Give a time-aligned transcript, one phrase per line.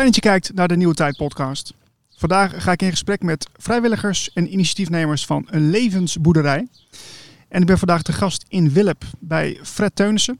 [0.00, 1.74] Fijn dat je kijkt naar de Nieuwe Tijd podcast.
[2.16, 6.68] Vandaag ga ik in gesprek met vrijwilligers en initiatiefnemers van een levensboerderij.
[7.48, 10.38] En ik ben vandaag te gast in Willep bij Fred Teunissen.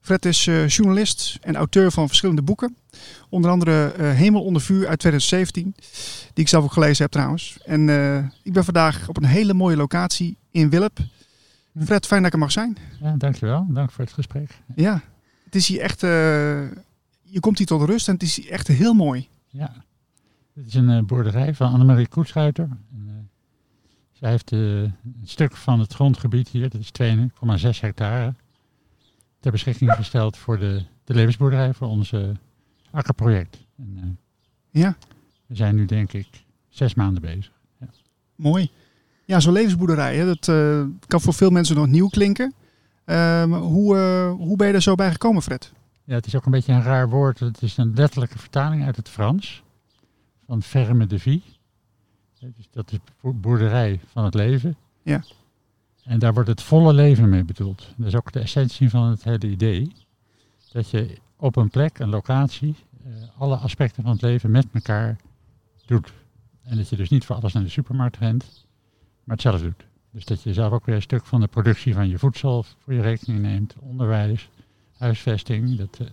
[0.00, 2.76] Fred is uh, journalist en auteur van verschillende boeken.
[3.28, 5.74] Onder andere uh, Hemel onder vuur uit 2017,
[6.34, 7.58] die ik zelf ook gelezen heb trouwens.
[7.64, 10.98] En uh, ik ben vandaag op een hele mooie locatie in Willep.
[11.84, 12.76] Fred, fijn dat ik er mag zijn.
[13.00, 13.66] Ja, dankjewel.
[13.68, 14.50] Dank voor het gesprek.
[14.74, 15.00] Ja,
[15.44, 16.02] het is hier echt,
[17.32, 19.28] je komt hier tot rust en het is echt heel mooi.
[19.48, 19.72] Ja,
[20.52, 22.68] dit is een boerderij van Annemarie Koetschuiter.
[24.12, 26.90] zij heeft een stuk van het grondgebied hier, dat is
[27.62, 28.34] 2,6 hectare
[29.40, 32.36] ter beschikking gesteld voor de, de levensboerderij, voor onze
[32.90, 33.66] akkerproject.
[33.76, 34.18] En,
[34.70, 34.96] ja.
[35.46, 37.52] We zijn nu denk ik zes maanden bezig.
[37.80, 37.86] Ja.
[38.34, 38.70] Mooi.
[39.24, 42.54] Ja, zo'n levensboerderij, hè, dat uh, kan voor veel mensen nog nieuw klinken.
[43.06, 43.96] Uh, hoe,
[44.38, 45.72] hoe ben je er zo bij gekomen, Fred?
[46.04, 47.38] Ja, het is ook een beetje een raar woord.
[47.38, 49.62] Het is een letterlijke vertaling uit het Frans.
[50.46, 51.42] Van ferme de vie.
[52.38, 54.76] Dus dat is boerderij van het leven.
[55.02, 55.22] Ja.
[56.04, 57.94] En daar wordt het volle leven mee bedoeld.
[57.96, 59.92] Dat is ook de essentie van het hele idee.
[60.72, 65.16] Dat je op een plek, een locatie, uh, alle aspecten van het leven met elkaar
[65.86, 66.12] doet.
[66.62, 68.66] En dat je dus niet voor alles naar de supermarkt rent,
[69.24, 69.86] maar het zelf doet.
[70.10, 72.92] Dus dat je zelf ook weer een stuk van de productie van je voedsel voor
[72.92, 73.74] je rekening neemt.
[73.78, 74.50] Onderwijs,
[75.02, 75.78] huisvesting.
[75.78, 76.08] Dat, uh,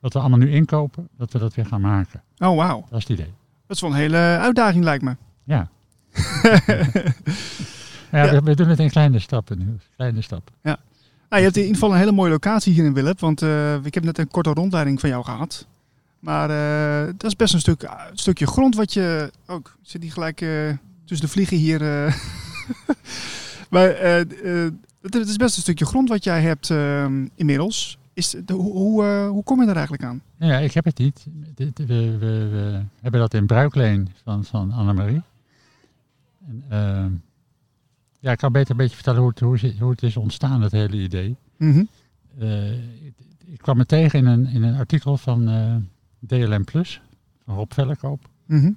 [0.00, 2.22] wat we allemaal nu inkopen, dat we dat weer gaan maken.
[2.38, 2.86] Oh, wauw.
[2.90, 3.32] Dat is het idee.
[3.66, 5.16] Dat is wel een hele uitdaging, lijkt me.
[5.44, 5.68] Ja.
[8.10, 8.42] Ja, ja.
[8.42, 9.76] We, doen het in kleine stappen nu.
[9.96, 10.54] Kleine stappen.
[10.62, 10.78] Ja.
[11.28, 13.20] Nou, je hebt in ieder geval een hele mooie locatie hier in Willep.
[13.20, 15.66] Want uh, ik heb net een korte rondleiding van jou gehad.
[16.18, 19.32] Maar uh, dat is best een, stuk, een stukje grond wat je...
[19.46, 20.72] Ook zit die gelijk uh,
[21.04, 21.80] tussen de vliegen hier.
[23.70, 23.88] maar
[25.00, 26.70] het is best een stukje grond wat jij hebt
[27.34, 27.98] inmiddels.
[28.18, 30.22] Is, de, hoe, hoe kom je daar eigenlijk aan?
[30.36, 31.26] Ja, ik heb het niet.
[31.54, 35.22] We, we, we hebben dat in bruikleen van, van Annemarie.
[36.68, 37.22] En,
[38.18, 40.72] ja, ik kan beter een beetje vertellen hoe het, hoe, hoe het is ontstaan, dat
[40.72, 41.36] hele idee.
[41.56, 41.88] Mm -hmm.
[42.38, 42.72] uh,
[43.06, 43.14] ik,
[43.44, 45.76] ik, kwam me tegen in een, in een artikel van uh,
[46.18, 47.00] DLM Plus,
[47.44, 48.28] van Rob Vellekoop.
[48.46, 48.76] Mm -hmm.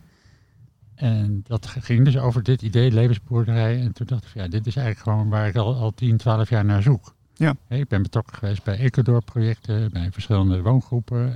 [0.96, 3.82] En dat ging dus over dit idee, levensboerderij.
[3.82, 6.50] En toen dacht ik, ja, dit is eigenlijk gewoon waar ik al, al 10, 12
[6.50, 7.14] jaar naar zoek.
[7.42, 7.56] Ja.
[7.68, 11.30] Ik ben betrokken geweest bij Ecuador-projecten, bij verschillende woongroepen.
[11.30, 11.36] Uh,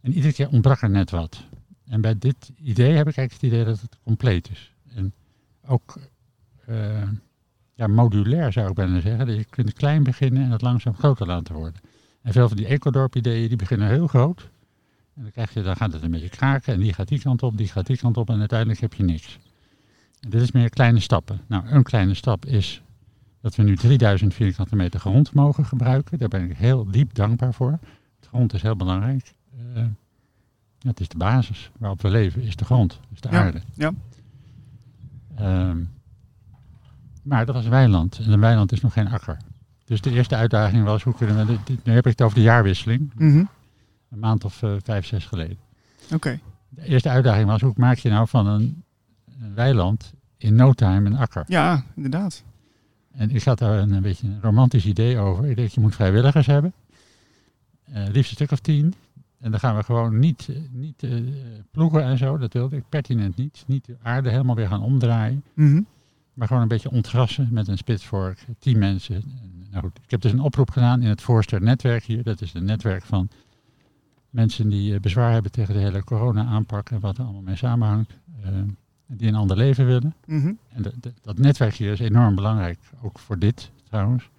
[0.00, 1.44] en iedere keer ontbrak er net wat.
[1.86, 4.72] En bij dit idee heb ik eigenlijk het idee dat het compleet is.
[4.94, 5.12] En
[5.66, 5.98] ook
[6.68, 7.02] uh,
[7.74, 9.26] ja, modulair zou ik bijna zeggen.
[9.26, 11.80] Dat je kunt klein beginnen en het langzaam groter laten worden.
[12.22, 14.50] En veel van die ecodorp-ideeën die beginnen heel groot.
[15.14, 17.42] En dan, krijg je, dan gaat het een beetje kraken en die gaat die kant
[17.42, 19.38] op, die gaat die kant op en uiteindelijk heb je niks.
[20.20, 21.40] Dit is meer kleine stappen.
[21.46, 22.82] Nou, een kleine stap is
[23.42, 26.18] dat we nu 3000 vierkante meter grond mogen gebruiken.
[26.18, 27.78] Daar ben ik heel diep dankbaar voor.
[28.20, 29.34] De grond is heel belangrijk.
[29.76, 29.84] Uh,
[30.78, 33.62] het is de basis waarop we leven, is de grond, is de ja, aarde.
[33.74, 33.92] Ja.
[35.40, 35.90] Um,
[37.22, 38.18] maar dat was weiland.
[38.18, 39.36] En een weiland is nog geen akker.
[39.84, 41.58] Dus de eerste uitdaging was, hoe kunnen we...
[41.64, 43.12] Dit, nu heb ik het over de jaarwisseling.
[43.14, 43.48] Mm -hmm.
[44.10, 45.58] Een maand of uh, vijf, zes geleden.
[46.04, 46.14] Oké.
[46.14, 46.40] Okay.
[46.68, 48.84] De eerste uitdaging was, hoe maak je nou van een,
[49.40, 51.44] een, weiland in no time een akker?
[51.46, 52.42] Ja, inderdaad.
[53.12, 55.44] En ik had daar een, een beetje een romantisch idee over.
[55.44, 56.72] Ik dacht, je moet vrijwilligers hebben.
[57.90, 58.94] Uh, liefst een stuk of tien.
[59.38, 61.20] En dan gaan we gewoon niet, niet uh,
[61.70, 62.38] ploegen en zo.
[62.38, 63.64] Dat wilde ik pertinent niet.
[63.66, 65.44] Niet de aarde helemaal weer gaan omdraaien.
[65.54, 65.86] Mm -hmm.
[66.34, 68.46] Maar gewoon een beetje ontgrassen met een spitsvork.
[68.58, 69.22] Tien mensen.
[69.70, 72.22] Nou goed, ik heb dus een oproep gedaan in het Forster netwerk hier.
[72.22, 73.28] Dat is een netwerk van
[74.30, 78.12] mensen die bezwaar hebben tegen de hele corona-aanpak en wat er allemaal mee samenhangt.
[78.44, 78.48] Uh,
[79.16, 80.14] die een ander leven willen.
[80.26, 80.58] Mm -hmm.
[80.68, 82.78] En de, de, dat netwerk hier is enorm belangrijk.
[83.02, 84.30] Ook voor dit trouwens.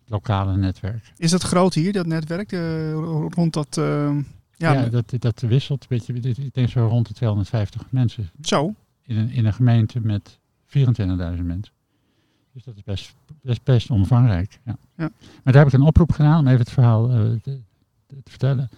[0.00, 1.12] Het lokale netwerk.
[1.16, 2.52] Is dat groot hier, dat netwerk?
[2.52, 2.92] Uh,
[3.28, 3.76] rond dat...
[3.78, 4.16] Uh,
[4.56, 5.86] ja, ja dat, dat wisselt.
[5.88, 8.30] Weet je, ik denk zo rond de 250 mensen.
[8.42, 8.74] Zo?
[9.02, 10.76] In een, in een gemeente met 24.000
[11.42, 11.72] mensen.
[12.52, 14.58] Dus dat is best, best, best omvangrijk.
[14.64, 14.76] Ja.
[14.96, 15.10] Ja.
[15.42, 17.60] Maar daar heb ik een oproep gedaan om even het verhaal uh, te,
[18.06, 18.70] te, vertellen.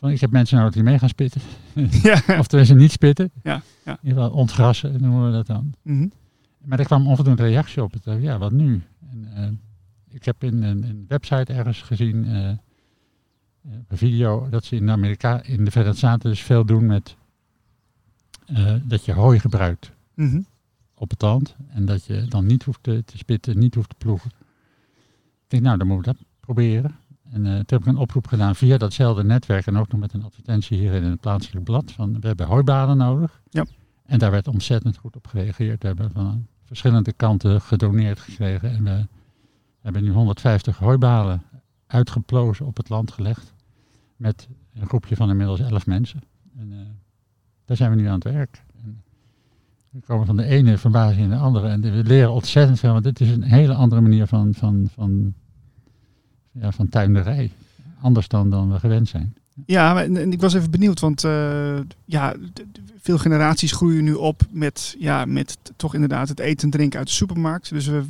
[0.00, 1.40] Van, ik heb mensen nodig die mee gaan spitten.
[2.02, 2.22] Ja.
[2.38, 3.30] of tenminste niet spitten.
[3.42, 3.62] Ja.
[3.84, 3.92] ja.
[3.92, 5.74] In ieder geval ontgrassen noemen we dat dan.
[5.82, 6.12] Mm -hmm.
[6.64, 7.92] Maar er kwam onvoldoende reactie op.
[7.92, 8.82] Het, uh, ja, wat nu?
[9.10, 9.48] En, uh,
[10.14, 12.24] ik heb in een, website ergens gezien,
[13.88, 17.16] een video, dat ze in Amerika, in de Verenigde Staten dus veel doen met
[18.82, 19.92] dat je hooi gebruikt.
[20.14, 20.46] Mm -hmm
[20.98, 21.56] op het land.
[21.68, 24.30] En dat je dan niet hoeft te, te spitten, niet hoeft te ploegen.
[25.42, 26.96] Ik denk, nou, dan moeten we dat proberen.
[27.30, 30.12] En uh, toen heb ik een oproep gedaan via datzelfde netwerk en ook nog met
[30.12, 31.92] een advertentie hier in het plaatselijk blad.
[31.92, 33.40] Van, we hebben hooibaden nodig.
[33.50, 33.64] Ja.
[34.04, 35.80] En daar werd ontzettend goed op gereageerd.
[35.82, 38.70] We hebben van verschillende kanten gedoneerd gekregen.
[38.70, 39.06] En we
[39.80, 41.42] hebben nu 150 hooibalen
[41.86, 43.54] uitgeplozen op het land gelegd.
[44.16, 46.20] Met een groepje van inmiddels 11 mensen.
[46.58, 46.78] En eh,
[47.64, 48.64] daar zijn we nu aan het werk.
[48.82, 49.02] En
[49.90, 51.68] we komen van de ene verbazing in de andere.
[51.68, 55.34] En we leren ontzettend veel, want dit is een hele andere manier van, van, van,
[56.60, 57.50] ja, van tuinderij.
[58.00, 59.34] Anders dan, dan we gewend zijn.
[59.66, 62.34] Ja, maar, en ik was even benieuwd, want uh, ja,
[63.00, 67.08] veel generaties groeien nu op met, ja, met toch inderdaad het eten en drinken uit
[67.08, 67.70] de supermarkt.
[67.70, 68.04] Dus we,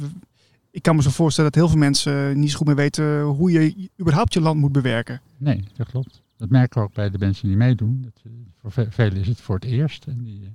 [0.71, 3.51] ik kan me zo voorstellen dat heel veel mensen niet zo goed meer weten hoe
[3.51, 5.21] je überhaupt je land moet bewerken.
[5.37, 6.23] Nee, dat klopt.
[6.37, 8.03] Dat merken we ook bij de mensen die meedoen.
[8.03, 10.07] Dat, eh, voor velen is het voor het eerst.
[10.07, 10.55] En die,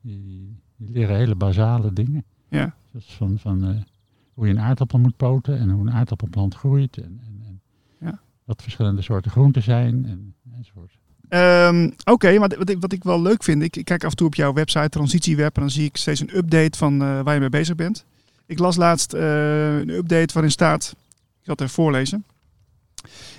[0.00, 2.24] die, die leren hele basale dingen.
[2.48, 2.74] Ja.
[2.92, 3.76] Dus van, van uh,
[4.34, 6.96] hoe je een aardappel moet poten en hoe een aardappelplant groeit.
[6.96, 7.60] En, en, en
[8.00, 8.20] ja.
[8.44, 10.98] wat verschillende soorten groenten zijn en, enzovoort.
[11.28, 14.10] Um, Oké, okay, maar wat ik, wat ik wel leuk vind, ik, ik, kijk af
[14.10, 17.20] en toe op jouw website Transitieweb en dan zie ik steeds een update van uh,
[17.20, 18.04] waar je mee bezig bent.
[18.46, 22.24] Ik las laatst uh, een update waarin staat, ik zal het even voorlezen.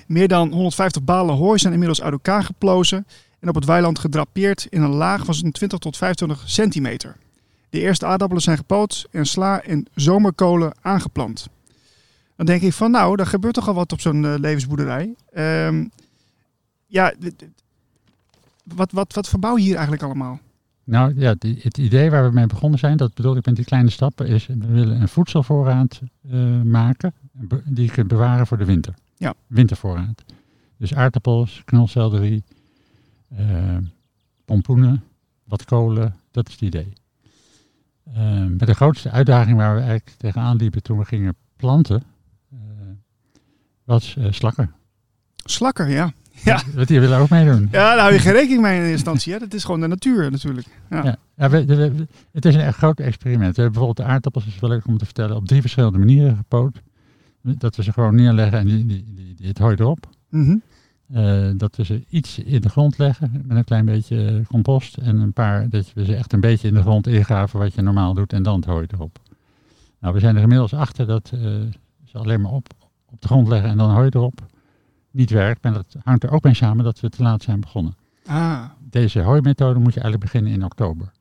[0.07, 3.05] Meer dan 150 balen hooi zijn inmiddels uit elkaar geplozen
[3.39, 7.15] en op het weiland gedrapeerd in een laag van 20 tot 25 centimeter.
[7.71, 11.47] De eerste aardappelen zijn gepoot en sla en zomerkolen aangeplant.
[12.35, 15.15] Dan denk ik van nou, daar gebeurt toch al wat op zo'n uh, levensboerderij.
[15.67, 15.91] Um,
[16.87, 17.13] ja,
[18.63, 20.39] wat, wat, wat verbouw je hier eigenlijk allemaal?
[20.83, 23.89] Nou ja, het idee waar we mee begonnen zijn, dat bedoel ik met die kleine
[23.89, 26.01] stappen, is we willen een voedselvoorraad
[26.31, 27.13] uh, maken
[27.65, 28.93] die je kunt bewaren voor de winter.
[29.17, 29.33] Ja.
[29.47, 30.23] Wintervoorraad.
[30.77, 32.43] Dus aardappels, knolselderie,
[33.39, 33.77] uh,
[34.45, 35.03] pompoenen,
[35.43, 36.93] wat kolen, dat is het idee.
[38.07, 42.03] Uh, met de grootste uitdaging waar we eigenlijk tegenaan liepen toen we gingen planten,
[43.83, 44.71] was slakker.
[45.35, 46.13] Slakker, ja.
[46.43, 46.61] Ja.
[46.75, 47.67] Want die willen ook meedoen.
[47.71, 49.33] Ja, daar hou je geen rekening mee in eerste instantie.
[49.33, 49.39] Hè?
[49.39, 50.67] Dat is gewoon de natuur natuurlijk.
[50.89, 51.03] Ja.
[51.03, 51.15] ja.
[51.35, 53.55] ja we, we, het is een echt groot experiment.
[53.55, 56.35] We hebben bijvoorbeeld de aardappels, is wel leuk om te vertellen, op drie verschillende manieren
[56.35, 56.81] gepoot.
[57.41, 60.09] Dat we ze gewoon neerleggen en die, die, die, die het hooi erop.
[60.29, 60.61] Mm -hmm.
[61.13, 64.97] Uh, dat we ze iets in de grond leggen met een klein beetje compost.
[64.97, 67.81] En een paar, dat we ze echt een beetje in de grond ingraven wat je
[67.81, 69.19] normaal doet en dan het hooi erop.
[69.99, 71.41] Nou, we zijn er inmiddels achter dat uh,
[72.05, 72.67] ze alleen maar op,
[73.05, 74.41] op de grond leggen en dan hooi erop
[75.11, 75.63] niet werkt.
[75.63, 77.95] Maar dat hangt er ook mee samen dat we te laat zijn begonnen.
[78.25, 78.63] Ah.
[78.79, 81.11] Deze hooimethode moet je eigenlijk beginnen in oktober.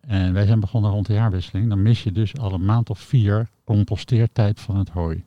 [0.00, 1.68] En wij zijn begonnen rond de jaarwisseling.
[1.68, 5.24] Dan mis je dus al een maand of vier composteertijd van het hooi.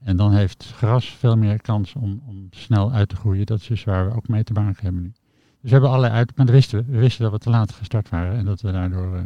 [0.00, 3.46] En dan heeft gras veel meer kans om, om snel uit te groeien.
[3.46, 5.12] Dat is dus waar we ook mee te maken hebben nu.
[5.60, 6.92] Dus we hebben allerlei uit, maar dat wisten we.
[6.92, 9.22] We wisten dat we te laat gestart waren en dat we daardoor uh,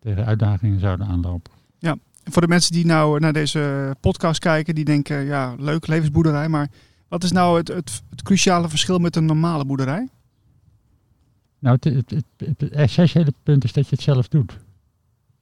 [0.00, 1.52] tegen uitdagingen zouden aanlopen.
[1.78, 6.48] Ja, voor de mensen die nou naar deze podcast kijken, die denken, ja, leuk, levensboerderij.
[6.48, 6.68] Maar
[7.08, 10.08] wat is nou het, het, het cruciale verschil met een normale boerderij?
[11.58, 14.58] Nou, het, het, het, het essentiële punt is dat je het zelf doet.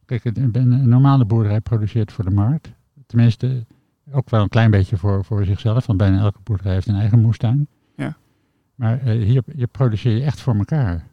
[0.05, 2.73] Kijk, een normale boerderij produceert voor de markt.
[3.07, 3.67] Tenminste,
[4.11, 7.21] ook wel een klein beetje voor, voor zichzelf, want bijna elke boerderij heeft een eigen
[7.21, 7.69] moestuin.
[7.97, 8.17] Ja.
[8.75, 11.07] Maar uh, hier, hier produceer je echt voor elkaar.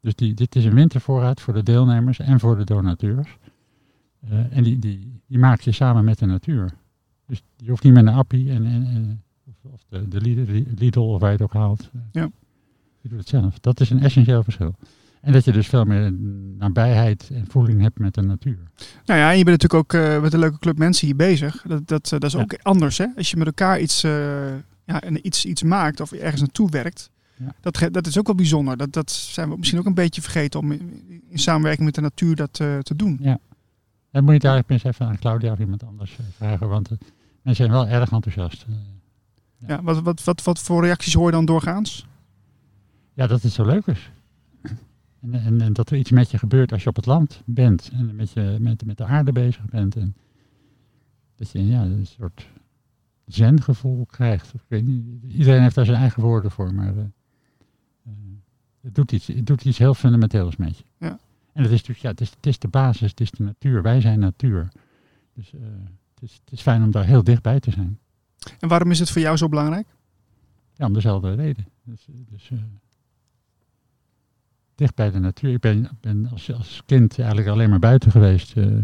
[0.00, 3.38] Dus die, dit is een wintervoorraad voor de deelnemers en voor de donateurs.
[4.30, 6.70] Uh, en die, die, die maak je samen met de natuur.
[7.26, 10.20] Dus je hoeft niet met een appie en, en, en of, of de, de
[10.76, 11.90] Lidl of waar je het ook haalt.
[12.12, 12.30] Ja.
[13.00, 13.58] Je doet het zelf.
[13.58, 14.74] Dat is een essentieel verschil.
[15.20, 16.12] En dat je dus veel meer
[16.58, 18.58] nabijheid en voeling hebt met de natuur.
[19.04, 21.62] Nou ja, en je bent natuurlijk ook uh, met een leuke club mensen hier bezig.
[21.66, 22.98] Dat, dat, uh, dat is ook anders.
[22.98, 23.06] Hè?
[23.16, 24.12] Als je met elkaar iets, uh,
[24.84, 27.10] ja, iets, iets maakt of ergens naartoe werkt.
[27.36, 27.54] Ja.
[27.60, 28.76] Dat, dat is ook wel bijzonder.
[28.76, 32.00] Dat, dat zijn we misschien ook een beetje vergeten om in, in samenwerking met de
[32.00, 33.18] natuur dat te doen.
[33.20, 33.38] Ja.
[34.10, 36.68] Dan moet je eigenlijk eens even aan Claudia of iemand anders vragen.
[36.68, 36.88] Want
[37.42, 38.66] mensen zijn wel erg enthousiast.
[38.68, 42.06] Ja, ja wat, wat, wat, wat voor reacties hoor je dan doorgaans?
[43.14, 44.10] Ja, dat het zo leuk is.
[45.20, 47.90] En, en, en, dat er iets met je gebeurt als je op het land bent.
[47.92, 49.96] En met, je, met, met de aarde bezig bent.
[49.96, 50.14] En
[51.36, 52.48] dat je ja, een soort
[53.26, 54.54] zengevoel krijgt.
[54.54, 56.74] Ik weet niet, iedereen heeft daar zijn eigen woorden voor.
[56.74, 57.02] Maar uh,
[58.06, 58.12] uh,
[58.80, 60.84] het, doet iets, het doet iets heel fundamenteels met je.
[60.98, 61.18] Ja.
[61.52, 63.82] En het is natuurlijk, ja, het is, het is de basis, het is de natuur.
[63.82, 64.68] Wij zijn natuur.
[65.34, 65.60] Dus uh,
[66.14, 67.98] het, is, het is fijn om daar heel dichtbij te zijn.
[68.58, 69.86] En waarom is het voor jou zo belangrijk?
[70.74, 71.66] Ja, om dezelfde reden.
[71.82, 72.50] Dus, dus
[74.80, 75.52] dicht bij de natuur.
[75.52, 78.56] Ik ben, ben als, als, kind eigenlijk alleen maar buiten geweest.
[78.56, 78.82] Uh,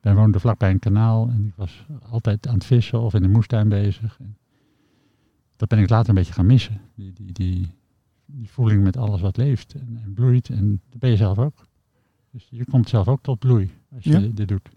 [0.00, 3.28] wij woonden vlakbij een kanaal en ik was altijd aan het vissen of in de
[3.28, 4.18] moestuin bezig.
[5.56, 6.80] Dat ben ik later een beetje gaan missen.
[6.94, 7.74] Die, die, die,
[8.26, 10.48] die voeling met alles wat leeft en, en, bloeit.
[10.48, 11.66] En dat ben je zelf ook.
[12.30, 14.28] Dus je komt zelf ook tot bloei als je Ja?
[14.34, 14.70] dit doet.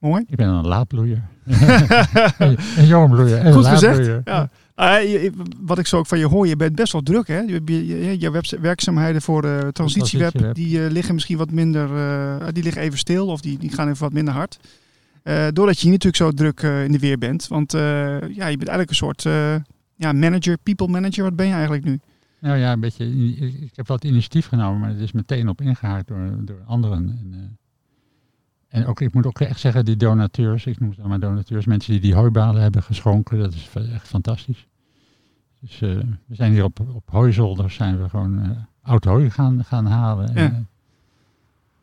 [0.00, 0.24] Mooi.
[0.26, 1.22] Ik ben een laadbloeier.
[2.76, 4.20] een jongbloeier en een Goed gezegd.
[4.24, 4.50] Ja.
[4.98, 7.28] Je- wat ik zo ook van je hoor, je bent best wel druk.
[7.28, 7.38] Hè?
[7.38, 12.62] Je, je, je, werkzaamheden voor de transitieweb, die eh, liggen misschien wat minder, eh, die
[12.62, 14.58] liggen even stil of die, die gaan even wat minder hard.
[15.52, 17.48] Doordat je hier natuurlijk zo druk in de weer bent.
[17.48, 19.22] Want ja, je bent eigenlijk een soort,
[19.96, 21.24] ja, manager, people manager.
[21.24, 22.00] Wat ben je eigenlijk nu?
[22.40, 23.04] Nou ja, een beetje.
[23.36, 27.08] Ik, heb wat initiatief genomen, maar het is meteen op ingehaakt door, door anderen.
[27.08, 27.58] En,
[28.70, 31.92] en ook, ik moet ook echt zeggen, die donateurs, ik noem ze maar donateurs, mensen
[31.92, 34.66] die die hooibalen hebben geschonken, dat is echt fantastisch.
[35.60, 35.88] Dus eh,
[36.26, 38.50] we zijn hier op, op hooizolders, zijn we gewoon eh,
[38.82, 40.28] oud hooi gaan, gaan halen.
[40.34, 40.48] En, Ja.
[40.48, 40.54] eh,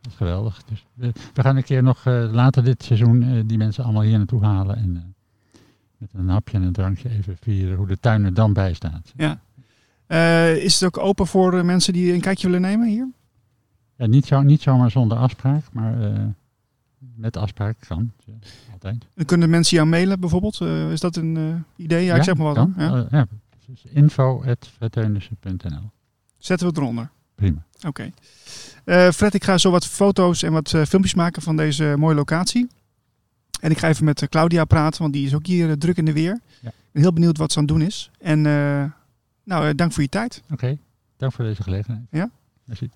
[0.02, 0.64] dat is geweldig.
[0.64, 4.44] Dus we, we gaan een keer nog later dit seizoen die mensen allemaal hier naartoe
[4.44, 4.76] halen.
[4.76, 5.16] En
[5.98, 9.14] met een hapje en een drankje even vieren hoe de tuin er dan bij staat.
[9.16, 9.40] Ja.
[10.56, 13.08] Is het ook open voor mensen die een kijkje willen nemen hier?
[13.96, 15.96] Ja, niet, zo, niet zomaar zonder afspraak, maar
[17.16, 18.12] met afspraak kan.
[18.26, 18.34] Ja,
[18.74, 19.06] altijd.
[19.14, 20.62] Dan kunnen mensen jou mailen bijvoorbeeld?
[20.62, 22.06] Eh, is dat een eh, idee?
[22.06, 22.56] Ja, ik zeg maar wat.
[22.56, 22.74] kan.
[22.78, 22.96] Ja.
[22.96, 23.28] Eh, ja.
[23.66, 23.84] Dus
[26.38, 27.10] Zetten we het eronder.
[27.36, 27.66] Prima.
[27.88, 28.12] Oké.
[29.14, 32.68] Fred, ik ga zo wat foto's en wat filmpjes maken van deze mooie locatie.
[33.62, 36.14] En ik ga even met Claudia praten, want die is ook hier druk in de
[36.14, 36.40] weer.
[36.62, 36.70] Ja.
[36.70, 38.12] Ik ben heel benieuwd wat ze aan het doen is.
[38.20, 38.42] En
[39.44, 40.44] nou, dank voor je tijd.
[40.52, 40.78] Oké,
[41.18, 42.06] dank voor deze gelegenheid.
[42.12, 42.30] Ja?
[42.66, 42.90] Merci.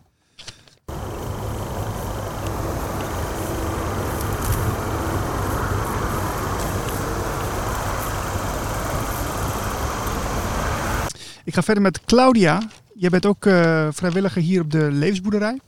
[11.44, 12.62] Ik ga verder met Claudia.
[12.94, 15.60] Jij bent ook eh, vrijwilliger hier op de levensboerderij.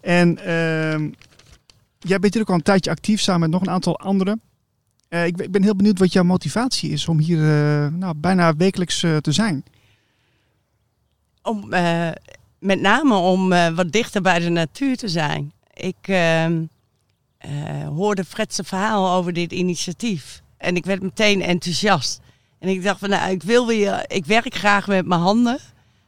[0.00, 1.10] En ehm,
[1.98, 4.40] jij bent hier ook al een tijdje actief samen met nog een aantal anderen.
[5.08, 8.56] Eh, ik, ik ben heel benieuwd wat jouw motivatie is om hier eh, nou, bijna
[8.56, 9.64] wekelijks te zijn.
[11.42, 11.68] Om,
[12.58, 15.52] met name om wat dichter bij de natuur te zijn.
[15.74, 16.62] Ik ehm,
[17.38, 20.42] eh, hoorde Fred's verhaal over dit initiatief.
[20.56, 22.20] En ik werd meteen enthousiast.
[22.58, 25.58] En ik dacht van, nou, ik wil weer, ik werk graag met mijn handen.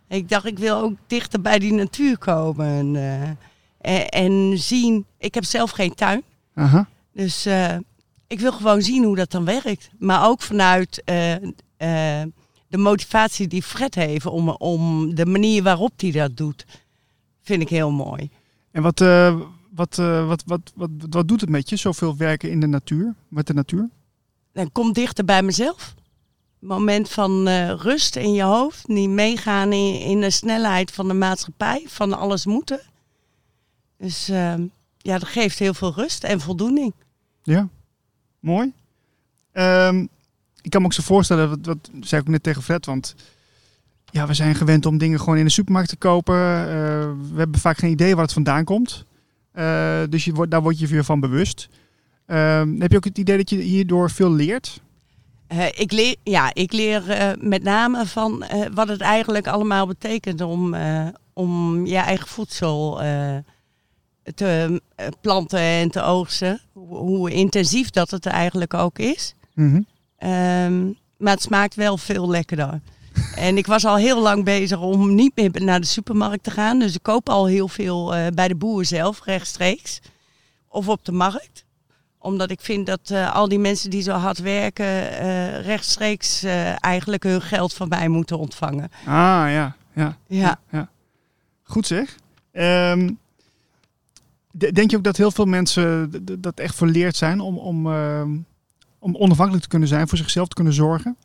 [0.08, 2.66] Ik dacht, ik wil ook dichter bij die natuur komen.
[2.66, 3.28] En, eh,
[3.80, 6.22] en, en zien, ik heb zelf geen tuin.
[6.54, 6.88] Aha.
[7.12, 7.76] Dus eh,
[8.26, 9.90] ik wil gewoon zien hoe dat dan werkt.
[9.98, 11.34] Maar ook vanuit eh,
[12.68, 16.66] de motivatie die Fred heeft om, om de manier waarop hij dat doet,
[17.42, 18.30] vind ik heel mooi.
[18.70, 18.98] En wat,
[19.74, 23.46] wat, wat, wat, wat, wat doet het met je, zoveel werken in de natuur, met
[23.46, 23.88] de natuur?
[24.52, 25.94] Dan kom dichter bij mezelf.
[26.60, 28.88] Moment van eh, rust in je hoofd.
[28.88, 32.80] Niet meegaan in, in de snelheid van de maatschappij, van alles moeten.
[33.98, 34.54] Dus eh,
[34.98, 36.92] ja, dat geeft heel veel rust en voldoening.
[37.42, 37.68] Ja,
[38.40, 38.72] mooi.
[39.52, 40.06] Ehm,
[40.62, 43.14] ik kan me ook zo voorstellen, wat, wat zei ik net tegen Fred, want
[44.10, 46.34] ja, we zijn gewend om dingen gewoon in de supermarkt te kopen.
[46.34, 46.64] Eh,
[47.32, 49.04] we hebben vaak geen idee waar het vandaan komt.
[49.52, 51.68] Eh, dus daar word je weer van bewust.
[52.26, 54.80] Ehm, heb je ook het idee dat je hierdoor veel leert?
[55.50, 59.86] Eh, ik leer, ja, ik leer eh, met name van eh, wat het eigenlijk allemaal
[59.86, 60.76] betekent om,
[61.32, 63.00] om je eigen voedsel
[64.34, 64.80] te
[65.20, 66.60] planten en te oogsten.
[66.72, 69.34] Hoe, hoe intensief dat het eigenlijk ook is.
[70.16, 70.84] Ehm,
[71.16, 72.80] maar het smaakt wel veel lekkerder.
[73.36, 76.78] en ik was al heel lang bezig om niet meer naar de supermarkt te gaan.
[76.78, 80.00] Dus ik koop al heel veel bij de boer zelf, rechtstreeks.
[80.68, 81.64] Of op de markt
[82.22, 86.84] omdat ik vind dat eh, al die mensen die zo hard werken, eh, rechtstreeks eh,
[86.84, 88.90] eigenlijk hun geld van mij moeten ontvangen.
[89.00, 89.04] Ah,
[89.50, 89.76] ja.
[89.92, 90.16] ja.
[90.70, 90.88] Ja.
[91.62, 92.16] Goed zeg.
[92.52, 93.10] Ehm,
[94.50, 96.10] de- denk je ook dat heel veel mensen
[96.40, 98.30] dat echt verleerd zijn om, om, ehm,
[98.98, 101.16] om onafhankelijk te kunnen zijn, voor zichzelf te kunnen zorgen?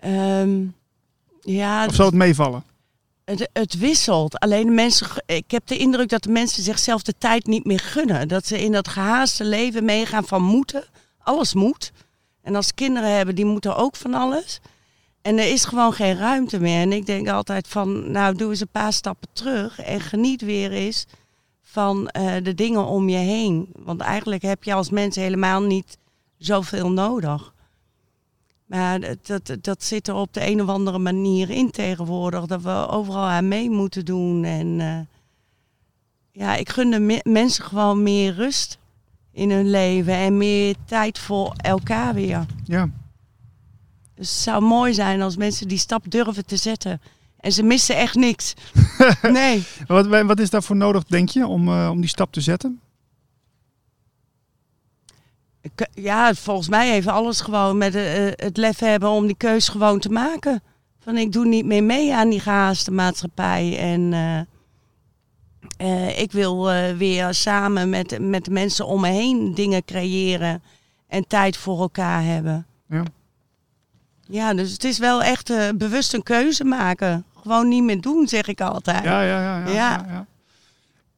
[0.00, 0.64] Ehm,
[1.40, 2.64] ja, Of zal het meevallen?
[3.24, 4.38] Het, wisselt.
[4.38, 7.80] Alleen de mensen, ik heb de indruk dat de mensen zichzelf de tijd niet meer
[7.80, 8.28] gunnen.
[8.28, 10.84] Dat ze in dat gehaaste leven meegaan van moeten.
[11.18, 11.92] Alles moet.
[12.42, 14.60] En als kinderen hebben, die moeten ook van alles.
[15.22, 16.80] En er is gewoon geen ruimte meer.
[16.80, 19.78] En ik denk altijd van, nou doe eens een paar stappen terug.
[19.78, 21.06] En geniet weer eens
[21.62, 23.68] van eh, de dingen om je heen.
[23.76, 25.98] Want eigenlijk heb je als mens helemaal niet
[26.38, 27.53] zoveel nodig.
[28.64, 32.46] Maar dat, dat, zit er op de een of andere manier in tegenwoordig.
[32.46, 34.44] Dat we overal aan mee moeten doen.
[34.44, 34.98] En eh,
[36.32, 38.78] ja, ik gun de me- mensen gewoon meer rust
[39.32, 40.14] in hun leven.
[40.14, 42.46] En meer tijd voor elkaar weer.
[42.64, 42.88] Ja.
[44.14, 47.00] Dus het zou mooi zijn als mensen die stap durven te zetten.
[47.40, 48.54] En ze missen echt niks.
[49.22, 49.64] nee.
[49.86, 52.80] Wat, wat is daarvoor nodig, denk je, om, eh, om die stap te zetten?
[55.94, 58.04] Ja, volgens mij heeft alles gewoon met eh,
[58.34, 60.62] het lef hebben om die keus gewoon te maken.
[61.00, 63.78] Van ik doe niet meer mee aan die gehaaste maatschappij.
[63.78, 64.40] En eh,
[65.76, 70.62] eh, ik wil eh, weer samen met, met de mensen om me heen dingen creëren.
[71.08, 72.66] En tijd voor elkaar hebben.
[72.88, 73.02] Ja.
[74.26, 77.24] Ja, dus het is wel echt eh, bewust een keuze maken.
[77.42, 79.04] Gewoon niet meer doen, zeg ik altijd.
[79.04, 79.68] Ja, ja, ja.
[79.68, 80.26] ja, Ja.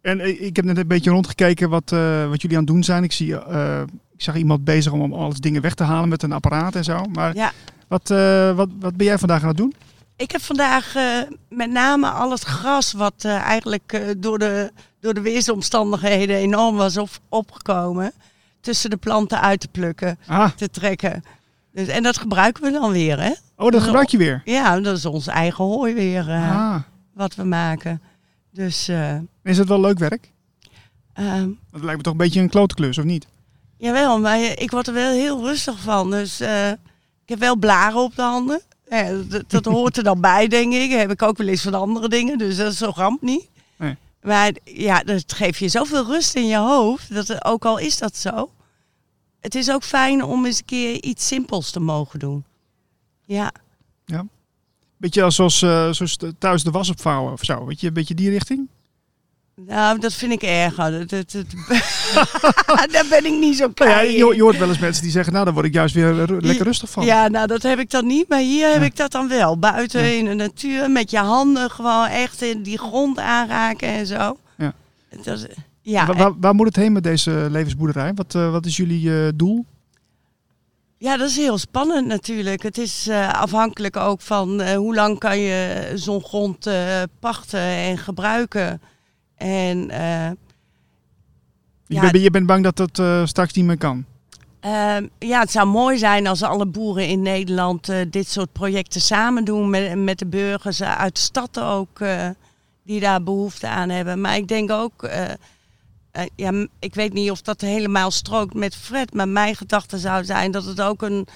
[0.07, 2.85] En eh, ik heb net een beetje rondgekeken wat, eh, wat jullie aan het doen
[2.85, 3.05] zijn.
[3.05, 3.83] Ik, zie, eh,
[4.17, 7.05] ik zag iemand bezig om, alles dingen weg te halen met een apparaat en zo.
[7.13, 7.53] Maar Ja.
[7.89, 9.75] Wat, eh, wat, wat ben jij vandaag aan het doen?
[10.17, 11.05] Ik heb vandaag eh,
[11.49, 16.97] met name al het gras wat eh, eigenlijk door, de, door de weersomstandigheden enorm was
[16.97, 18.13] op, opgekomen,
[18.61, 21.25] tussen de planten uit te plukken, Ah, te trekken.
[21.73, 23.33] Dus, en dat gebruiken we dan weer, hè?
[23.57, 24.43] oh, dat gebruik je weer.
[24.45, 26.77] Ja, dat is ons eigen hooi weer Ah,
[27.15, 28.01] wat we maken.
[28.53, 28.89] Dus
[29.43, 30.33] is het wel leuk werk?
[31.13, 33.27] ehm, Dat lijkt me toch een beetje een klote klus, of niet?
[33.77, 36.11] Jawel, maar ik word er wel heel rustig van.
[36.11, 36.71] Dus eh,
[37.23, 38.61] ik heb wel blaren op de handen.
[38.89, 40.91] Ja, dat, dat hoort er dan bij, denk ik.
[40.91, 43.49] Heb ik ook wel eens van andere dingen, dus dat is zo ramp niet.
[43.77, 43.97] Nee.
[44.23, 47.15] Maar ja, dat geeft je zoveel rust in je hoofd.
[47.15, 48.51] Dat, ook al is dat zo.
[49.41, 52.45] Het is ook fijn om eens een keer iets simpels te mogen doen.
[53.25, 53.53] Ja,
[54.97, 57.65] Beetje als zoals, eh, thuis de was opvouwen of zo.
[57.65, 58.69] Weet je, een beetje die richting?
[59.65, 60.91] Nou, dat vind ik erger.
[60.91, 61.45] Dat, dat, dat-
[62.93, 65.33] Daar ben ik niet zo Nou ja, je, je hoort wel eens mensen die zeggen,
[65.33, 67.05] nou, daar word ik juist weer lekker rustig van.
[67.05, 68.85] Ja, nou dat heb ik dan niet, maar hier heb Ja.
[68.87, 69.59] ik dat dan wel.
[69.59, 70.19] Buiten Ja.
[70.19, 74.37] in de natuur, met je handen gewoon echt in die grond aanraken en zo.
[74.57, 74.73] Ja.
[75.23, 75.47] Dat,
[75.83, 78.13] ja, Wa- waar, waar moet het heen met deze levensboerderij?
[78.15, 79.65] Wat, eh, wat is jullie eh, doel?
[80.99, 82.63] ja, dat is heel spannend natuurlijk.
[82.63, 86.69] Het is eh, afhankelijk ook van hoe lang kan je zo'n grond
[87.21, 88.81] pachten en gebruiken.
[89.37, 90.31] En eh,
[91.87, 92.11] Je, Ja.
[92.13, 94.05] je bent bang dat dat eh, straks niet meer kan.
[94.61, 99.01] Ehm, ja, het zou mooi zijn als alle boeren in Nederland eh, dit soort projecten
[99.01, 101.99] samen doen met, met de burgers uit de stad ook,
[102.83, 104.21] die daar behoefte aan hebben.
[104.21, 105.09] Maar ik denk ook,
[106.37, 110.51] ja, ik weet niet of dat helemaal strookt met Fred, maar mijn gedachte zou zijn
[110.51, 111.27] dat het ook een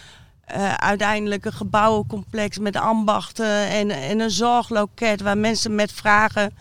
[0.45, 6.53] eh uiteindelijk een gebouwencomplex met ambachten en, en een zorgloket waar mensen met vragen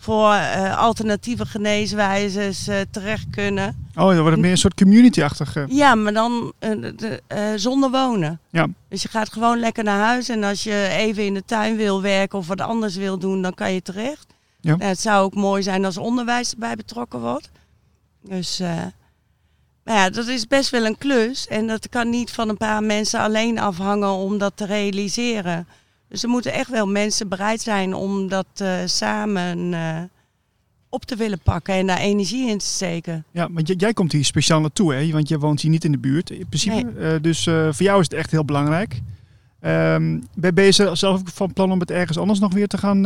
[0.00, 3.86] voor eh, alternatieve geneeswijzes eh, terecht kunnen.
[3.94, 5.56] Oh, dan wordt het meer een soort community-achtig.
[5.56, 5.64] eh.
[5.68, 7.20] Ja, maar dan de,
[7.56, 8.40] zonder wonen.
[8.50, 8.66] Ja.
[8.88, 12.02] Dus je gaat gewoon lekker naar huis en als je even in de tuin wil
[12.02, 14.26] werken of wat anders wil doen, dan kan je terecht.
[14.60, 14.76] Ja.
[14.76, 17.50] Nou, het zou ook mooi zijn als onderwijs erbij betrokken wordt.
[18.22, 18.58] Dus,
[19.84, 22.82] maar ja, dat is best wel een klus en dat kan niet van een paar
[22.82, 25.66] mensen alleen afhangen om dat te realiseren.
[26.08, 30.02] Dus er moeten echt wel mensen bereid zijn om dat eh, samen eh,
[30.88, 33.24] op te willen pakken en daar energie in te steken.
[33.30, 35.10] Ja, want jij komt hier speciaal naartoe, hè?
[35.10, 36.90] Want je woont hier niet in de buurt, in principe.
[37.00, 39.00] Eh, dus voor jou is het echt heel belangrijk.
[39.60, 43.04] Ehm, ben je ze- zelf van plan om het ergens anders nog weer te gaan,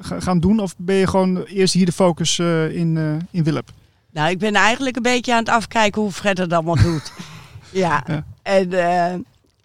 [0.00, 0.60] ga- gaan doen?
[0.60, 3.70] Of ben je gewoon eerst hier de focus in, in Willep?
[4.10, 7.12] Nou, ik ben eigenlijk een beetje aan het afkijken hoe Fred het allemaal doet.
[7.70, 8.04] ja.
[8.06, 8.24] Ja.
[8.42, 8.70] en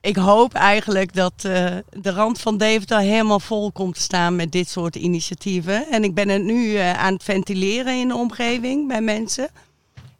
[0.04, 4.52] ik hoop eigenlijk dat eh, de rand van Deventer helemaal vol komt te staan met
[4.52, 5.88] dit soort initiatieven.
[5.92, 9.50] En ik ben het nu eh, aan het ventileren in de omgeving bij mensen.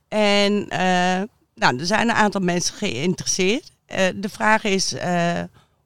[0.08, 1.22] En eh,
[1.56, 3.72] nou, er zijn een aantal mensen geïnteresseerd.
[4.16, 4.96] De vraag is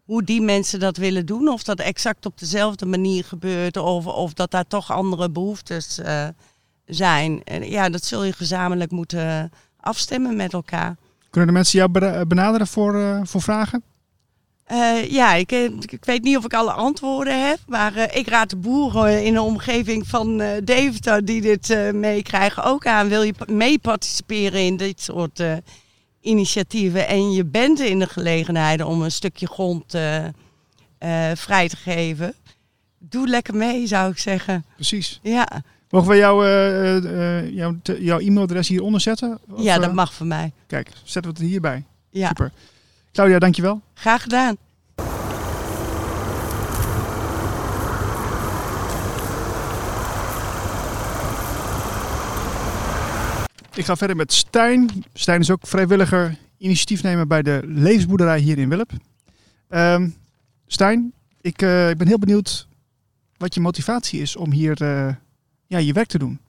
[0.07, 1.47] hoe die mensen dat willen doen.
[1.47, 3.77] Of dat exact op dezelfde manier gebeurt.
[3.77, 6.27] Of, of dat daar toch andere behoeftes eh,
[6.85, 7.43] zijn.
[7.43, 10.95] En ja, dat zul je gezamenlijk moeten afstemmen met elkaar.
[11.29, 13.83] Kunnen de mensen jou benaderen voor, eh, voor vragen?
[14.63, 18.49] Eh, ja, ik, eh, ik weet niet of ik alle antwoorden heb, maar ik raad
[18.49, 23.07] de boeren in de omgeving van eh Deventer die dit meekrijgen ook aan.
[23.07, 25.43] Wil je mee participeren in dit soort
[26.21, 29.91] initiatieven en je bent in de gelegenheid om een stukje grond
[31.33, 32.33] vrij te geven,
[32.99, 34.65] doe lekker mee zou ik zeggen.
[34.75, 35.19] Precies.
[35.21, 39.39] Ja, Mogen we jou, eh, eh, eh, jouw, te- jouw e-mailadres hieronder zetten?
[39.51, 40.51] Of, ja dat mag van mij.
[40.67, 41.83] Kijk, zetten we het hierbij.
[42.09, 42.51] Ja, Super.
[43.11, 43.81] Claudia, dankjewel.
[43.93, 44.57] graag gedaan.
[53.75, 54.89] Ik ga verder met Stijn.
[55.13, 58.91] Stijn is ook vrijwilliger initiatiefnemer bij de levensboerderij hier in Willep.
[59.69, 60.09] Ehm,
[60.67, 62.67] Stijn, ik, ik ben heel benieuwd
[63.37, 64.75] wat je motivatie is om hier
[65.67, 66.39] ja, je werk te doen.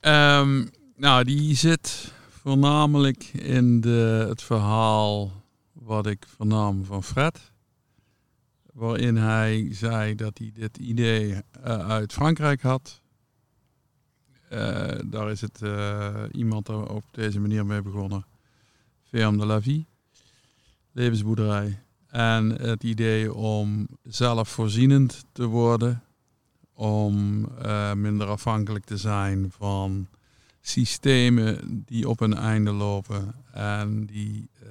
[0.00, 5.32] Ehm, nou, die zit voornamelijk in de, het verhaal
[5.72, 7.52] wat ik vernam van Fred.
[8.72, 13.00] Waarin hij zei dat hij dit idee eh, uit Frankrijk had.
[14.48, 18.26] Eh, daar is het eh, iemand op deze manier mee begonnen.
[19.02, 19.86] Ferme de la Vie,
[20.92, 21.82] levensboerderij.
[22.08, 26.02] En het idee om zelfvoorzienend te worden
[26.78, 30.08] om eh, minder afhankelijk te zijn van
[30.60, 34.68] systemen die op hun einde lopen en die, eh,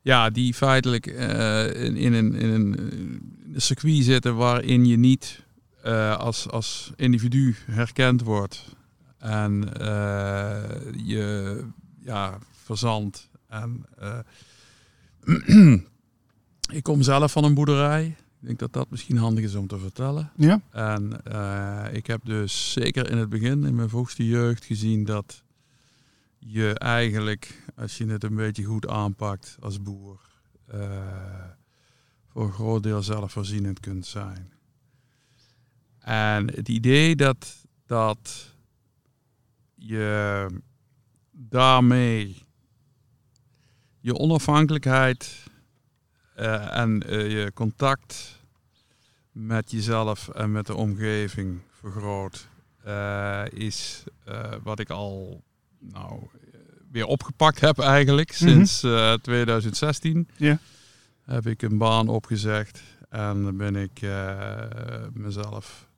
[0.00, 2.78] ja, die feitelijk eh, in, in, een, in, een,
[3.52, 5.42] een circuit zitten waarin je niet
[6.18, 8.76] als, als individu herkend wordt
[9.18, 9.68] en
[11.04, 11.64] je
[12.00, 13.86] ja, verzandt En
[16.76, 18.16] ik kom zelf van een boerderij.
[18.42, 20.32] Ik denk dat dat misschien handig is om te vertellen.
[20.36, 20.60] Ja.
[20.70, 21.20] En
[21.94, 25.42] ik heb dus zeker in het begin, in mijn vroegste jeugd, gezien dat
[26.38, 30.20] je eigenlijk, als je het een beetje goed aanpakt als boer,
[32.28, 34.52] voor een groot deel zelfvoorzienend kunt zijn.
[35.98, 38.54] En het idee dat, dat
[39.74, 40.46] je
[41.30, 42.42] daarmee
[44.00, 45.50] je onafhankelijkheid
[46.38, 48.40] uh, en uh, je contact
[49.32, 52.48] met jezelf en met de omgeving vergroot,
[52.86, 54.04] uh, is
[54.62, 55.42] wat ik al
[55.78, 56.20] nou,
[56.90, 58.66] weer opgepakt heb eigenlijk mm -hmm.
[58.66, 58.80] sinds
[59.22, 60.28] 2016.
[60.36, 60.58] Yeah
[61.22, 64.00] heb ik een baan opgezegd en ben ik
[65.12, 65.88] mezelf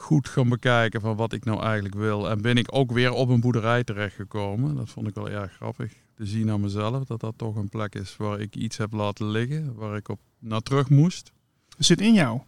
[0.00, 2.30] goed gaan bekijken van wat ik nou eigenlijk wil.
[2.30, 4.74] En ben ik ook weer op een boerderij terechtgekomen.
[4.74, 5.92] Dat vond ik wel erg grappig.
[6.20, 9.30] Te zien aan mezelf dat dat toch een plek is waar ik iets heb laten
[9.30, 11.32] liggen, waar ik op naar terug moest.
[11.68, 12.40] Dat zit in jou?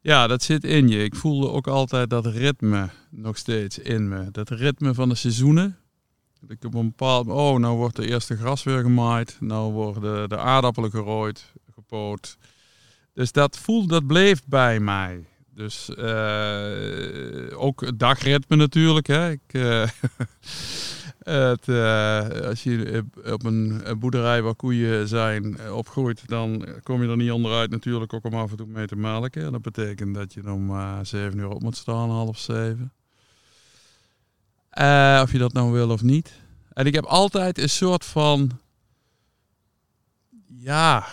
[0.00, 1.04] Ja, dat zit in je.
[1.04, 4.30] Ik voelde ook altijd dat ritme nog steeds in me.
[4.30, 5.78] Dat ritme van de seizoenen.
[6.48, 9.36] Ik op een bepaald oh, nou wordt de eerste gras weer gemaaid.
[9.40, 12.36] Nou worden de aardappelen gerooid, gepoot.
[13.12, 15.26] Dus dat voel, dat bleef bij mij.
[15.54, 19.06] Dus uh, ook dagritme natuurlijk.
[19.06, 19.30] Hè.
[19.30, 19.88] Ik, uh,
[21.24, 27.16] het, uh, als je op een boerderij waar koeien zijn opgroeit, dan kom je er
[27.16, 29.44] niet onderuit natuurlijk ook om af en toe mee te melken.
[29.44, 30.72] En dat betekent dat je om
[31.04, 32.92] zeven uur op moet staan, half zeven.
[34.78, 36.32] Uh, of je dat nou wil of niet.
[36.72, 38.50] En ik heb altijd een soort van.
[40.46, 41.06] Ja,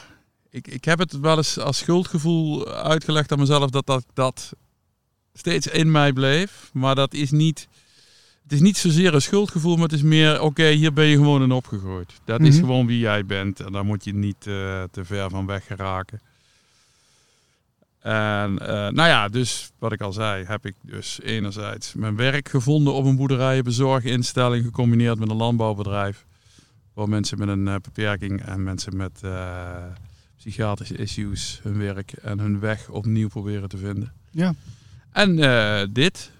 [0.49, 4.53] ik, ik heb het wel eens als schuldgevoel uitgelegd aan mezelf dat dat, dat
[5.33, 6.69] steeds in mij bleef.
[6.73, 7.67] Maar dat is niet.
[8.49, 11.41] Het is niet zozeer een schuldgevoel, maar het is meer: oké, hier ben je gewoon
[11.41, 12.13] in opgegooid.
[12.25, 12.65] Dat is Mhm.
[12.65, 16.21] gewoon wie jij bent en daar moet je niet eh, te ver van weg geraken.
[17.99, 22.49] En eh, nou ja, dus wat ik al zei, heb ik dus enerzijds mijn werk
[22.49, 26.25] gevonden op een boerderijenbezorginstelling gecombineerd met een landbouwbedrijf.
[26.93, 29.21] Waar mensen met een eh, beperking en mensen met
[30.37, 34.11] psychiatrische issues hun werk en hun weg opnieuw proberen te vinden.
[34.31, 34.53] Ja.
[35.11, 35.35] En
[35.93, 36.31] dit,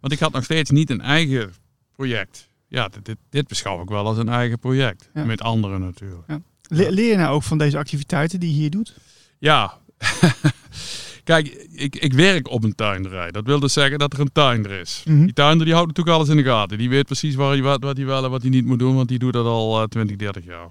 [0.00, 1.52] want ik had nog steeds niet een eigen
[1.92, 2.48] project.
[2.68, 5.10] Ja, dit, dit, dit beschouw ik wel als een eigen project.
[5.14, 5.24] Ja.
[5.24, 6.28] Met anderen natuurlijk.
[6.68, 8.94] Le- leer je nou ook van deze activiteiten die je hier doet?
[9.38, 9.78] Ja.
[11.24, 13.30] Kijk, ik, ik werk op een tuinderij.
[13.30, 15.02] Dat wil dus zeggen dat er een tuinder is.
[15.06, 15.24] Mhm.
[15.24, 16.78] Die tuinder die houdt natuurlijk alles in de gaten.
[16.78, 18.94] Die weet precies waar hij, wat, wat hij wel en wat hij niet moet doen,
[18.94, 20.68] want die doet dat al eh, 20, 30 jaar.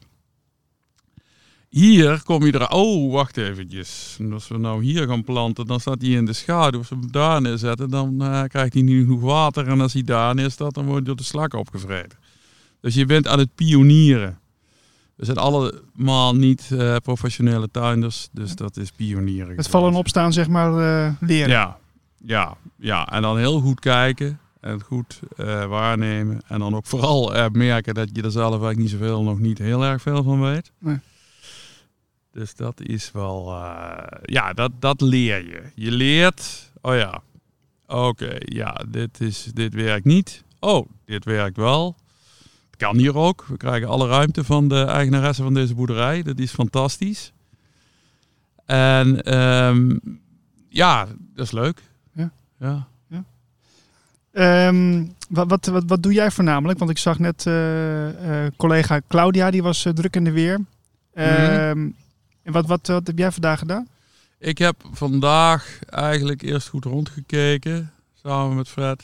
[1.75, 2.69] Hier kom je er...
[2.69, 4.15] Oh, wacht eventjes.
[4.19, 6.79] En Als we nou hier gaan planten, dan staat hij in de schaduw.
[6.79, 9.67] Als we hem daar neerzetten, dan eh, krijgt hij niet genoeg water.
[9.67, 12.17] En als hij daar neer staat, dan wordt hij door de slak opgevreten.
[12.81, 14.39] Dus je bent aan het pionieren.
[15.15, 19.55] We zijn allemaal niet eh, professionele tuinders, dus dat is pionieren.
[19.55, 21.49] Het vallen en opstaan, zeg maar, eh, leren.
[21.49, 21.77] Ja,
[22.17, 23.07] ja, ja.
[23.07, 25.19] En dan heel goed kijken en goed
[25.67, 26.41] waarnemen.
[26.47, 29.83] En dan ook vooral merken dat je er zelf eigenlijk niet zoveel, nog niet heel
[29.83, 30.71] erg veel van weet.
[30.79, 30.99] Nee.
[32.35, 35.61] Dus dat is wel, eh, ja, dat, dat leer je.
[35.75, 37.21] Je leert, oh ja,
[37.87, 40.43] oké, ja, dit, is, dit werkt niet.
[40.59, 41.95] Oh, dit werkt wel.
[42.65, 43.45] Het kan hier ook.
[43.47, 46.23] We krijgen alle ruimte van de eigenaresse van deze boerderij.
[46.23, 47.31] Dat is fantastisch.
[48.65, 49.97] En ehm,
[50.69, 51.81] ja, dat is leuk.
[52.13, 52.31] Ja.
[52.59, 52.87] ja.
[54.31, 56.79] Ehm, wat, wat, wat, wat doe jij voornamelijk?
[56.79, 60.59] Want ik zag net eh, eh, collega Claudia, die was druk in de weer.
[61.13, 61.87] Ehm,
[62.45, 63.87] En wat, wat, wat heb jij vandaag gedaan?
[64.37, 69.03] Ik heb vandaag eigenlijk eerst goed rondgekeken, samen met Fred.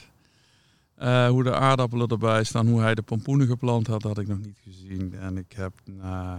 [0.95, 4.37] Eh, hoe de aardappelen erbij staan, hoe hij de pompoenen geplant had, had ik nog
[4.37, 5.15] niet gezien.
[5.19, 6.33] En ik heb eh,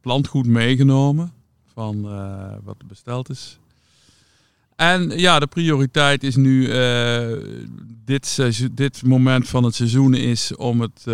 [0.00, 1.32] plantgoed meegenomen
[1.72, 3.58] van eh, wat besteld is.
[4.76, 6.68] En ja, de prioriteit is nu,
[8.04, 8.38] dit,
[8.72, 11.04] dit moment van het seizoen is om het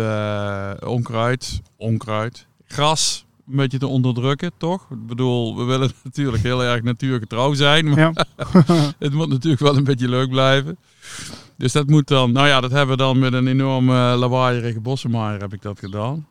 [0.83, 4.81] onkruid, onkruid, gras een beetje te onderdrukken, toch?
[4.91, 8.13] Ik bedoel, we willen natuurlijk heel erg natuurgetrouw zijn, maar Ja.
[8.99, 10.77] het moet natuurlijk wel een beetje leuk blijven.
[11.57, 15.39] Dus dat moet dan, nou ja, dat hebben we dan met een enorme lawaaierige bossenmaaier
[15.41, 16.27] heb ik dat gedaan.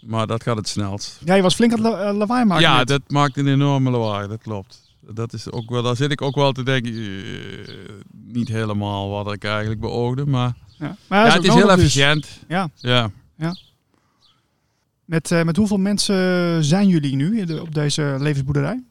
[0.00, 1.20] Maar dat gaat het snelst.
[1.24, 2.62] Ja, je was flink aan het la- eh, lawaai maken.
[2.64, 2.88] Ja, net.
[2.88, 4.82] dat maakt een enorme lawaai, dat klopt.
[5.00, 7.74] Dat is ook wel, daar zit ik ook wel te denken, eh,
[8.24, 10.96] niet helemaal wat ik eigenlijk beoogde, maar Ja.
[11.08, 11.76] Maar ja, het is heel dus.
[11.76, 12.26] efficiënt.
[12.48, 12.68] Ja.
[12.76, 13.10] Ja.
[15.04, 18.82] Met, eh, met hoeveel mensen zijn jullie nu op deze levensboerderij?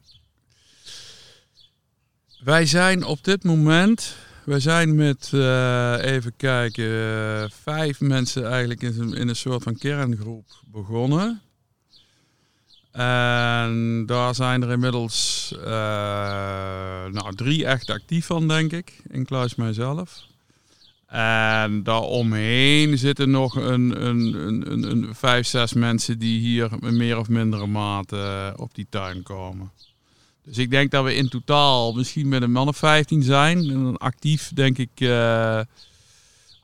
[2.43, 9.01] Wij zijn op dit moment We zijn met, uh, even kijken, vijf mensen eigenlijk in
[9.01, 11.41] een, in een soort van kerngroep begonnen.
[12.91, 15.63] En daar zijn er inmiddels uh,
[17.11, 20.31] nou, drie echt actief van, denk ik, inclusief mijzelf.
[21.13, 26.97] En daaromheen zitten nog een, een, een, een, een vijf, zes mensen die hier in
[26.97, 29.71] meer of mindere mate op die tuin komen.
[30.43, 33.57] Dus ik denk dat we in totaal misschien met een man of 15 zijn.
[33.57, 35.61] En dan actief denk ik uh,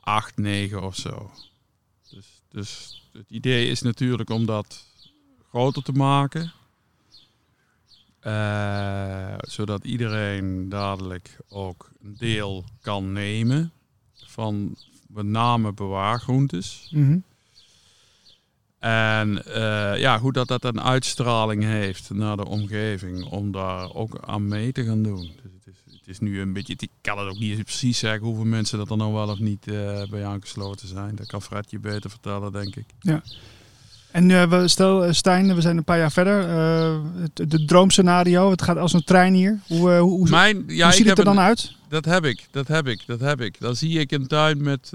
[0.00, 1.30] 8, 9 of zo.
[2.10, 4.84] Dus, dus het idee is natuurlijk om dat
[5.48, 6.52] groter te maken.
[8.26, 13.72] Uh, zodat iedereen dadelijk ook een deel kan nemen
[14.40, 14.76] van
[15.06, 16.90] met name bewaargroentes.
[16.90, 17.22] Mm -hmm.
[18.78, 24.18] En uh, ja, hoe dat, dat een uitstraling heeft naar de omgeving om daar ook
[24.20, 25.30] aan mee te gaan doen.
[25.42, 28.26] Dus het, is, het is nu een beetje, ik kan het ook niet precies zeggen
[28.26, 31.14] hoeveel mensen dat er nou wel of niet uh, bij aangesloten zijn.
[31.14, 32.86] Dat kan Fred je beter vertellen, denk ik.
[33.00, 33.22] Ja.
[34.10, 36.48] En uh, we, stel, Stijn, we zijn een paar jaar verder.
[37.20, 39.60] het, de droomscenario, het gaat als een trein hier.
[39.66, 41.74] Hoe, hoe, Mijn, ja, hoe ziet het er dan een, uit?
[41.90, 43.60] Dat heb ik, dat heb ik, dat heb ik.
[43.60, 44.88] Dan zie ik een tuin met,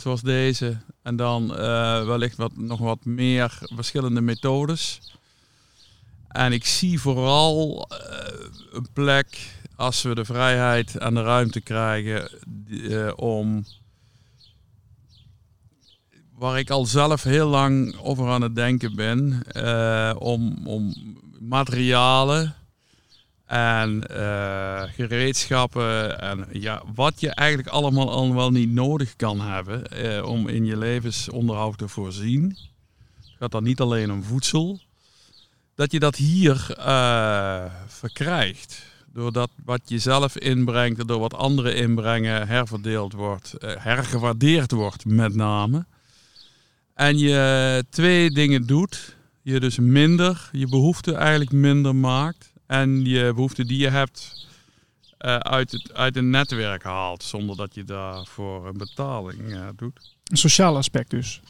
[0.00, 5.00] zoals deze, en dan uh, wellicht wat, nog wat meer verschillende methodes.
[6.28, 7.98] En ik zie vooral uh,
[8.72, 12.30] een plek, als we de vrijheid en de ruimte krijgen,
[13.18, 13.64] om.
[16.34, 19.42] Waar ik al zelf heel lang over aan het denken ben,
[20.18, 20.94] om, om
[21.38, 22.57] materialen
[23.48, 29.82] en uh, gereedschappen en ja, wat je eigenlijk allemaal al wel niet nodig kan hebben
[30.04, 32.56] uh, om in je levensonderhoud te voorzien.
[33.20, 34.80] Het gaat dan niet alleen om voedsel.
[35.74, 38.82] Dat je dat hier uh, verkrijgt.
[39.12, 45.86] Doordat wat je zelf inbrengt, door wat anderen inbrengen, herverdeeld wordt, hergewaardeerd wordt met name.
[46.94, 49.16] En je twee dingen doet.
[49.42, 54.46] Je dus minder, je behoefte eigenlijk minder maakt en je behoeften die je hebt
[55.20, 60.14] uh, uit, het, uit een netwerk haalt, zonder dat je daarvoor een betaling uh, doet.
[60.24, 61.40] Een sociaal aspect dus.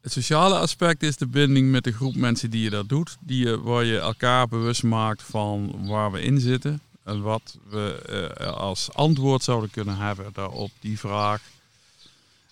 [0.00, 3.46] Het sociale aspect is de binding met de groep mensen die je dat doet, die
[3.46, 8.02] je, waar je elkaar bewust maakt van waar we in zitten en wat we
[8.40, 11.42] uh, als antwoord zouden kunnen hebben daarop die vraag.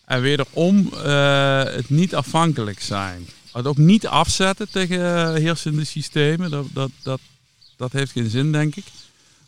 [0.05, 3.27] En wederom het niet afhankelijk zijn.
[3.53, 6.51] Het ook niet afzetten tegen heersende systemen.
[6.51, 7.21] Dat, dat, dat,
[7.83, 8.85] dat heeft geen zin, denk ik.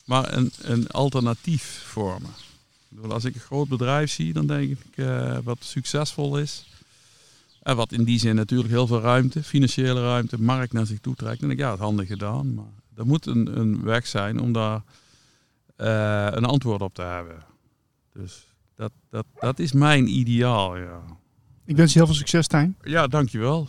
[0.04, 2.30] Maar een, een alternatief vormen.
[3.08, 6.66] Als ik een groot bedrijf zie, dan denk ik uh, wat succesvol is.
[7.62, 11.14] En wat in die zin natuurlijk heel veel ruimte, financiële ruimte, markt naar zich toe
[11.14, 11.40] trekt.
[11.40, 12.54] Dan denk ik, ja, het handig gedaan.
[12.54, 14.82] Maar er moet een, een weg zijn om daar
[15.76, 17.44] uh, een antwoord op te hebben.
[18.12, 21.02] Dus dat, dat, dat is mijn ideaal, ja.
[21.64, 22.76] Ik wens je heel veel succes, Tijn.
[22.82, 23.68] Ja, dankjewel.